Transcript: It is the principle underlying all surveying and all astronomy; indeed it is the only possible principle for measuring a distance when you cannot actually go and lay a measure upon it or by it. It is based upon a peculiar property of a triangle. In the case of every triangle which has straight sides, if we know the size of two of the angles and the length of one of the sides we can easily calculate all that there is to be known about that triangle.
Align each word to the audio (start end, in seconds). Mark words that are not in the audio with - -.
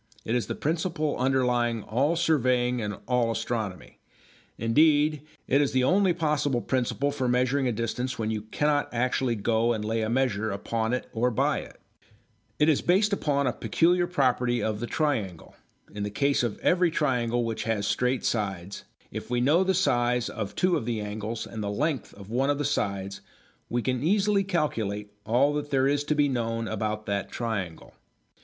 It 0.25 0.33
is 0.33 0.47
the 0.47 0.55
principle 0.55 1.15
underlying 1.19 1.83
all 1.83 2.15
surveying 2.15 2.81
and 2.81 2.97
all 3.07 3.29
astronomy; 3.29 3.99
indeed 4.57 5.21
it 5.47 5.61
is 5.61 5.73
the 5.73 5.83
only 5.83 6.11
possible 6.11 6.59
principle 6.63 7.11
for 7.11 7.27
measuring 7.27 7.67
a 7.67 7.71
distance 7.71 8.17
when 8.17 8.31
you 8.31 8.41
cannot 8.41 8.89
actually 8.91 9.35
go 9.35 9.73
and 9.73 9.85
lay 9.85 10.01
a 10.01 10.09
measure 10.09 10.49
upon 10.49 10.91
it 10.93 11.07
or 11.13 11.29
by 11.29 11.59
it. 11.59 11.79
It 12.57 12.67
is 12.67 12.81
based 12.81 13.13
upon 13.13 13.45
a 13.45 13.53
peculiar 13.53 14.07
property 14.07 14.59
of 14.63 14.81
a 14.81 14.87
triangle. 14.87 15.55
In 15.93 16.01
the 16.01 16.09
case 16.09 16.41
of 16.41 16.57
every 16.61 16.89
triangle 16.89 17.43
which 17.43 17.65
has 17.65 17.85
straight 17.85 18.25
sides, 18.25 18.85
if 19.11 19.29
we 19.29 19.39
know 19.39 19.63
the 19.63 19.75
size 19.75 20.29
of 20.29 20.55
two 20.55 20.77
of 20.77 20.87
the 20.87 20.99
angles 20.99 21.45
and 21.45 21.61
the 21.63 21.69
length 21.69 22.11
of 22.15 22.31
one 22.31 22.49
of 22.49 22.57
the 22.57 22.65
sides 22.65 23.21
we 23.69 23.83
can 23.83 24.01
easily 24.01 24.43
calculate 24.43 25.13
all 25.27 25.53
that 25.53 25.69
there 25.69 25.87
is 25.87 26.03
to 26.05 26.15
be 26.15 26.27
known 26.27 26.67
about 26.67 27.05
that 27.05 27.29
triangle. 27.31 27.93